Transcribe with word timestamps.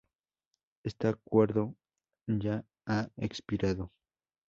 Este 0.83 1.09
acuerdo 1.09 1.75
ya 2.27 2.65
ha 2.87 3.11
expirado. 3.17 3.91